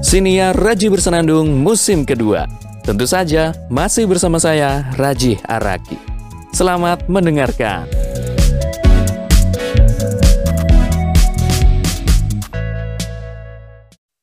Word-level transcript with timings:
Siniar 0.00 0.56
Raji 0.56 0.88
Bersenandung 0.88 1.60
musim 1.60 2.08
kedua. 2.08 2.48
Tentu 2.80 3.04
saja 3.04 3.52
masih 3.68 4.08
bersama 4.08 4.40
saya 4.40 4.88
Raji 4.96 5.36
Araki. 5.44 5.92
Selamat 6.56 7.04
mendengarkan. 7.04 7.84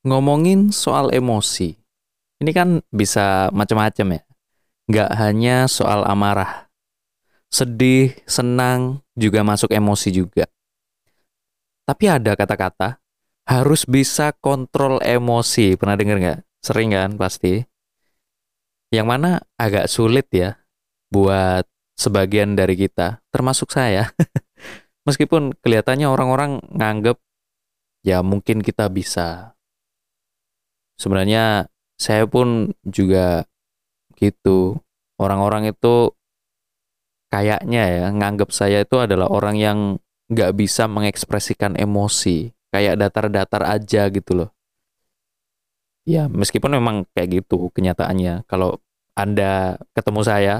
Ngomongin 0.02 0.74
soal 0.74 1.14
emosi, 1.14 1.78
ini 2.42 2.52
kan 2.58 2.82
bisa 2.90 3.54
macam-macam 3.54 4.18
ya. 4.18 4.22
Nggak 4.90 5.12
hanya 5.14 5.56
soal 5.70 6.02
amarah, 6.10 6.74
sedih, 7.54 8.18
senang, 8.26 9.06
juga 9.14 9.46
masuk 9.46 9.70
emosi 9.70 10.10
juga. 10.10 10.50
Tapi 11.86 12.10
ada 12.10 12.34
kata-kata 12.34 12.98
harus 13.48 13.88
bisa 13.88 14.36
kontrol 14.44 15.00
emosi. 15.00 15.80
Pernah 15.80 15.96
dengar 15.96 16.20
nggak? 16.20 16.40
Sering 16.60 16.92
kan 16.92 17.16
pasti. 17.16 17.64
Yang 18.92 19.08
mana 19.08 19.30
agak 19.56 19.88
sulit 19.88 20.28
ya 20.32 20.60
buat 21.08 21.64
sebagian 21.96 22.60
dari 22.60 22.76
kita, 22.76 23.24
termasuk 23.32 23.72
saya. 23.72 24.12
Meskipun 25.08 25.56
kelihatannya 25.64 26.08
orang-orang 26.12 26.60
nganggep 26.76 27.16
ya 28.04 28.20
mungkin 28.20 28.60
kita 28.60 28.92
bisa. 28.92 29.56
Sebenarnya 31.00 31.72
saya 31.96 32.28
pun 32.28 32.76
juga 32.84 33.48
gitu. 34.20 34.84
Orang-orang 35.18 35.72
itu 35.72 36.12
kayaknya 37.32 37.84
ya 37.88 38.06
nganggep 38.12 38.52
saya 38.52 38.84
itu 38.84 39.00
adalah 39.00 39.28
orang 39.32 39.56
yang 39.56 39.80
nggak 40.28 40.56
bisa 40.60 40.88
mengekspresikan 40.92 41.80
emosi 41.80 42.57
kayak 42.74 43.00
datar-datar 43.00 43.64
aja 43.64 44.08
gitu 44.12 44.32
loh. 44.44 44.50
Ya 46.08 46.32
meskipun 46.32 46.72
memang 46.76 47.04
kayak 47.12 47.44
gitu 47.44 47.68
kenyataannya. 47.76 48.48
Kalau 48.48 48.80
anda 49.18 49.82
ketemu 49.92 50.22
saya 50.24 50.56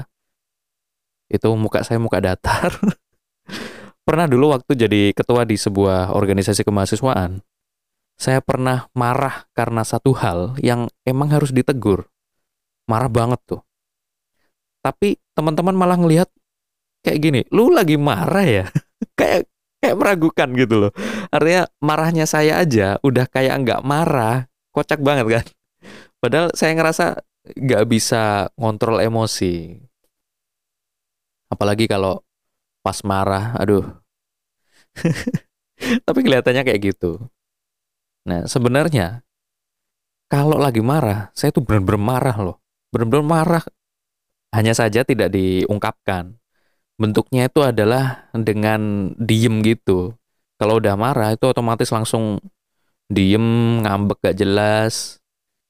itu 1.28 1.48
muka 1.56 1.84
saya 1.84 2.00
muka 2.00 2.20
datar. 2.20 2.72
Pernah 4.06 4.24
dulu 4.24 4.56
waktu 4.56 4.72
jadi 4.72 5.12
ketua 5.12 5.44
di 5.44 5.60
sebuah 5.60 6.16
organisasi 6.16 6.64
kemahasiswaan 6.64 7.44
saya 8.18 8.42
pernah 8.42 8.90
marah 8.98 9.46
karena 9.54 9.86
satu 9.86 10.10
hal 10.18 10.58
yang 10.58 10.90
emang 11.06 11.30
harus 11.30 11.54
ditegur. 11.54 12.10
Marah 12.90 13.06
banget 13.06 13.38
tuh. 13.46 13.62
Tapi 14.82 15.22
teman-teman 15.38 15.78
malah 15.78 15.94
ngelihat 15.94 16.26
kayak 17.06 17.18
gini, 17.22 17.40
lu 17.54 17.70
lagi 17.70 17.94
marah 17.94 18.42
ya? 18.42 18.66
kayak 19.18 19.46
kayak 19.88 19.96
meragukan 19.96 20.48
gitu 20.52 20.74
loh. 20.84 20.92
Artinya 21.32 21.64
marahnya 21.80 22.28
saya 22.28 22.60
aja 22.60 23.00
udah 23.00 23.24
kayak 23.24 23.56
nggak 23.64 23.80
marah, 23.80 24.44
kocak 24.68 25.00
banget 25.00 25.40
kan. 25.40 25.46
Padahal 26.20 26.52
saya 26.52 26.76
ngerasa 26.76 27.24
nggak 27.56 27.84
bisa 27.88 28.52
ngontrol 28.60 29.00
emosi. 29.00 29.80
Apalagi 31.48 31.88
kalau 31.88 32.20
pas 32.84 33.00
marah, 33.00 33.56
aduh. 33.56 33.88
Tapi 36.06 36.20
kelihatannya 36.20 36.68
kayak 36.68 36.92
gitu. 36.92 37.16
Nah, 38.28 38.44
sebenarnya 38.44 39.24
kalau 40.28 40.60
lagi 40.60 40.84
marah, 40.84 41.32
saya 41.32 41.48
tuh 41.48 41.64
benar-benar 41.64 41.96
marah 41.96 42.36
loh. 42.36 42.56
Benar-benar 42.92 43.24
marah. 43.24 43.64
Hanya 44.52 44.76
saja 44.76 45.04
tidak 45.04 45.32
diungkapkan 45.32 46.37
bentuknya 46.98 47.46
itu 47.46 47.62
adalah 47.62 48.28
dengan 48.34 49.14
diem 49.16 49.62
gitu. 49.62 50.18
Kalau 50.58 50.82
udah 50.82 50.98
marah 50.98 51.32
itu 51.32 51.46
otomatis 51.46 51.88
langsung 51.94 52.42
diem, 53.06 53.80
ngambek 53.86 54.18
gak 54.20 54.36
jelas, 54.36 55.22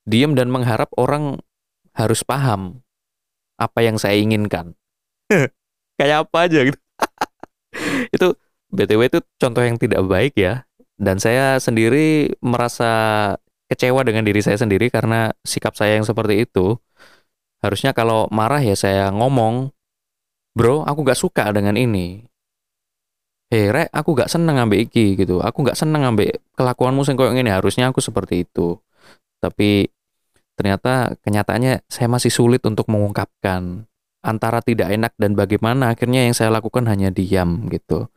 diem 0.08 0.32
dan 0.32 0.48
mengharap 0.48 0.88
orang 0.96 1.38
harus 1.92 2.24
paham 2.24 2.80
apa 3.60 3.84
yang 3.84 4.00
saya 4.00 4.16
inginkan. 4.16 4.72
Kayak 6.00 6.26
apa 6.26 6.38
aja 6.48 6.60
gitu. 6.72 6.80
itu 8.16 8.26
BTW 8.72 9.00
itu 9.12 9.20
contoh 9.36 9.60
yang 9.60 9.76
tidak 9.76 10.00
baik 10.08 10.34
ya. 10.34 10.64
Dan 10.98 11.22
saya 11.22 11.62
sendiri 11.62 12.32
merasa 12.42 12.90
kecewa 13.68 14.02
dengan 14.02 14.24
diri 14.24 14.40
saya 14.42 14.58
sendiri 14.58 14.88
karena 14.88 15.30
sikap 15.44 15.76
saya 15.76 16.00
yang 16.00 16.06
seperti 16.08 16.48
itu. 16.48 16.80
Harusnya 17.62 17.92
kalau 17.92 18.30
marah 18.30 18.62
ya 18.62 18.74
saya 18.78 19.10
ngomong, 19.10 19.74
bro 20.58 20.82
aku 20.82 21.06
gak 21.06 21.20
suka 21.22 21.46
dengan 21.54 21.78
ini. 21.78 22.26
Hei 23.48 23.70
rek 23.70 23.94
aku 23.94 24.18
gak 24.18 24.26
seneng 24.26 24.58
ngambil 24.58 24.82
iki 24.82 25.14
gitu. 25.14 25.38
Aku 25.38 25.62
gak 25.62 25.78
seneng 25.78 26.02
ngambil 26.02 26.34
kelakuanmu 26.58 27.06
yang 27.06 27.14
kayak 27.14 27.32
gini 27.38 27.50
harusnya 27.54 27.84
aku 27.94 28.02
seperti 28.02 28.42
itu. 28.42 28.74
Tapi 29.38 29.86
ternyata 30.58 31.14
kenyataannya 31.22 31.86
saya 31.86 32.10
masih 32.10 32.34
sulit 32.34 32.66
untuk 32.66 32.90
mengungkapkan 32.90 33.86
antara 34.26 34.58
tidak 34.58 34.90
enak 34.90 35.14
dan 35.14 35.38
bagaimana 35.38 35.94
akhirnya 35.94 36.26
yang 36.26 36.34
saya 36.34 36.50
lakukan 36.50 36.90
hanya 36.90 37.14
diam 37.14 37.70
gitu. 37.70 38.10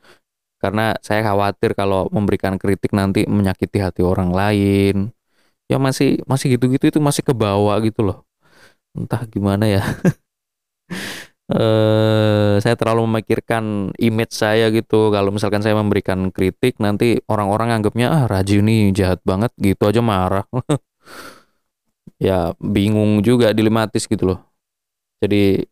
Karena 0.58 0.98
saya 1.06 1.22
khawatir 1.22 1.78
kalau 1.78 2.10
memberikan 2.10 2.58
kritik 2.58 2.90
nanti 2.92 3.30
menyakiti 3.30 3.78
hati 3.78 4.02
orang 4.02 4.34
lain. 4.34 5.14
Ya 5.70 5.78
masih 5.78 6.20
masih 6.26 6.58
gitu-gitu 6.58 6.90
itu 6.92 7.00
masih 7.00 7.22
ke 7.22 7.32
bawah 7.38 7.78
gitu 7.86 8.02
loh. 8.02 8.26
Entah 8.98 9.24
gimana 9.30 9.70
ya 9.70 9.86
eh 11.52 12.56
saya 12.64 12.76
terlalu 12.80 13.02
memikirkan 13.08 13.92
image 14.00 14.34
saya 14.36 14.72
gitu. 14.72 15.12
Kalau 15.12 15.30
misalkan 15.36 15.62
saya 15.64 15.76
memberikan 15.76 16.32
kritik 16.32 16.80
nanti 16.80 17.20
orang-orang 17.28 17.76
anggapnya 17.76 18.08
ah 18.12 18.24
Raji 18.32 18.64
ini 18.64 18.92
jahat 18.96 19.20
banget 19.28 19.52
gitu 19.60 19.84
aja 19.90 20.02
marah. 20.04 20.46
ya 22.22 22.54
bingung 22.62 23.20
juga 23.26 23.52
dilematis 23.52 24.08
gitu 24.08 24.36
loh. 24.36 24.40
Jadi 25.22 25.66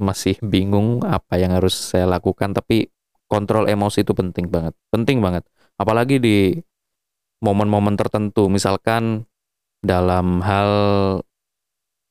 masih 0.00 0.36
bingung 0.42 1.06
apa 1.06 1.38
yang 1.38 1.54
harus 1.54 1.74
saya 1.74 2.04
lakukan 2.10 2.50
tapi 2.50 2.90
kontrol 3.30 3.66
emosi 3.70 4.02
itu 4.04 4.12
penting 4.16 4.50
banget. 4.50 4.74
Penting 4.90 5.18
banget. 5.24 5.44
Apalagi 5.78 6.18
di 6.22 6.36
momen-momen 7.42 7.98
tertentu 7.98 8.48
misalkan 8.48 9.26
dalam 9.84 10.40
hal 10.40 10.70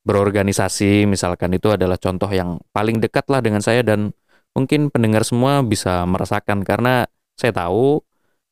berorganisasi 0.03 1.08
misalkan 1.08 1.56
itu 1.56 1.72
adalah 1.72 1.96
contoh 1.96 2.28
yang 2.28 2.59
paling 2.75 3.00
dekat 3.00 3.24
lah 3.31 3.40
dengan 3.40 3.64
saya 3.64 3.81
dan 3.84 4.12
mungkin 4.52 4.91
pendengar 4.91 5.24
semua 5.24 5.64
bisa 5.64 6.03
merasakan 6.03 6.62
karena 6.68 7.08
saya 7.40 7.56
tahu 7.56 8.03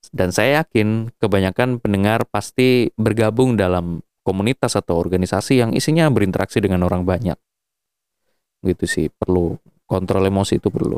dan 0.09 0.33
saya 0.33 0.65
yakin 0.65 1.13
kebanyakan 1.21 1.77
pendengar 1.77 2.25
pasti 2.25 2.89
bergabung 2.97 3.53
dalam 3.53 4.01
komunitas 4.25 4.73
atau 4.73 4.97
organisasi 4.97 5.61
yang 5.61 5.71
isinya 5.77 6.09
berinteraksi 6.09 6.57
dengan 6.57 6.81
orang 6.85 7.05
banyak. 7.05 7.37
Gitu 8.65 8.85
sih, 8.89 9.07
perlu 9.13 9.57
kontrol 9.85 10.25
emosi 10.25 10.57
itu 10.57 10.73
perlu. 10.73 10.97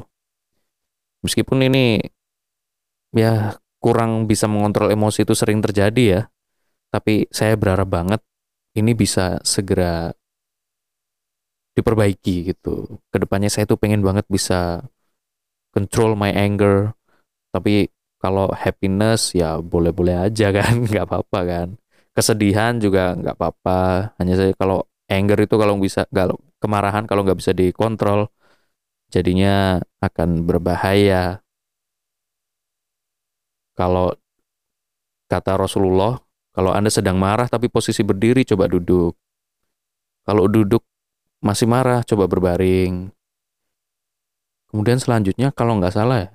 Meskipun 1.24 1.68
ini 1.68 2.00
ya 3.16 3.56
kurang 3.80 4.28
bisa 4.28 4.47
mengontrol 4.47 4.92
emosi 4.92 5.28
itu 5.28 5.36
sering 5.36 5.59
terjadi 5.59 6.03
ya. 6.03 6.22
Tapi 6.92 7.28
saya 7.31 7.59
berharap 7.59 7.90
banget 7.92 8.22
ini 8.75 8.96
bisa 8.96 9.40
segera 9.44 10.16
diperbaiki 11.74 12.54
gitu. 12.54 13.02
Ke 13.10 13.18
depannya 13.22 13.50
saya 13.50 13.66
tuh 13.66 13.78
pengen 13.78 14.06
banget 14.06 14.26
bisa 14.30 14.86
control 15.74 16.14
my 16.14 16.30
anger. 16.34 16.94
Tapi 17.54 17.90
kalau 18.22 18.50
happiness 18.54 19.36
ya 19.36 19.60
boleh-boleh 19.60 20.30
aja 20.30 20.54
kan, 20.54 20.82
nggak 20.90 21.06
apa-apa 21.10 21.40
kan. 21.44 21.68
Kesedihan 22.14 22.78
juga 22.78 23.18
nggak 23.18 23.36
apa-apa. 23.36 24.14
Hanya 24.22 24.38
saya 24.38 24.54
kalau 24.56 24.86
anger 25.10 25.46
itu 25.46 25.56
kalau 25.58 25.76
bisa 25.82 26.06
kalau 26.14 26.38
kemarahan 26.62 27.04
kalau 27.10 27.26
nggak 27.28 27.42
bisa 27.42 27.52
dikontrol 27.52 28.30
jadinya 29.10 29.82
akan 30.00 30.46
berbahaya. 30.46 31.42
Kalau 33.74 34.14
kata 35.26 35.58
Rasulullah, 35.58 36.22
kalau 36.54 36.69
Anda 36.69 36.94
sedang 36.94 37.18
marah 37.18 37.50
tapi 37.50 37.66
posisi 37.69 38.06
berdiri 38.06 38.46
coba 38.46 38.69
duduk. 38.69 39.18
Kalau 40.24 40.46
duduk 40.46 40.86
masih 41.44 41.68
marah, 41.68 42.01
coba 42.07 42.25
berbaring. 42.25 43.12
Kemudian 44.72 44.98
selanjutnya 44.98 45.51
kalau 45.51 45.78
nggak 45.78 45.94
salah 45.94 46.18
ya, 46.24 46.30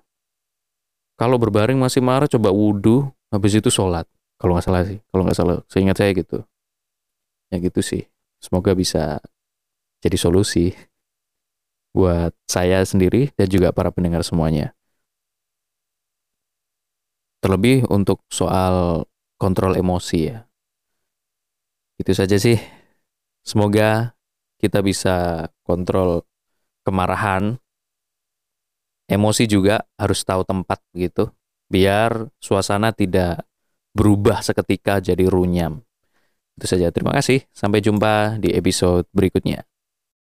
kalau 1.19 1.35
berbaring 1.35 1.75
masih 1.75 1.99
marah, 1.99 2.31
coba 2.31 2.55
wudhu, 2.55 3.11
habis 3.35 3.59
itu 3.59 3.67
sholat. 3.75 4.07
Kalau 4.39 4.55
nggak 4.55 4.67
salah 4.71 4.87
sih, 4.87 5.03
kalau 5.11 5.27
nggak 5.27 5.35
salah, 5.35 5.57
seingat 5.67 5.99
saya 5.99 6.15
gitu. 6.15 6.47
Ya 7.51 7.59
gitu 7.59 7.83
sih. 7.83 8.07
Semoga 8.39 8.71
bisa 8.79 9.19
jadi 9.99 10.15
solusi 10.15 10.71
buat 11.97 12.31
saya 12.47 12.87
sendiri 12.87 13.35
dan 13.35 13.51
juga 13.51 13.75
para 13.75 13.91
pendengar 13.91 14.23
semuanya. 14.23 14.79
Terlebih 17.43 17.91
untuk 17.91 18.23
soal 18.31 19.03
kontrol 19.43 19.75
emosi 19.75 20.19
ya. 20.31 20.47
Itu 21.99 22.15
saja 22.15 22.39
sih. 22.39 22.63
Semoga 23.43 24.18
kita 24.59 24.83
bisa 24.83 25.47
kontrol 25.63 26.27
kemarahan. 26.83 27.59
Emosi 29.09 29.49
juga 29.49 29.89
harus 29.97 30.21
tahu 30.21 30.45
tempat 30.45 30.85
gitu, 30.93 31.33
biar 31.73 32.29
suasana 32.37 32.93
tidak 32.93 33.49
berubah 33.97 34.45
seketika 34.45 35.01
jadi 35.01 35.25
runyam. 35.27 35.81
Itu 36.59 36.67
saja. 36.69 36.91
Terima 36.91 37.15
kasih. 37.15 37.47
Sampai 37.55 37.81
jumpa 37.81 38.37
di 38.43 38.53
episode 38.53 39.07
berikutnya. 39.15 39.68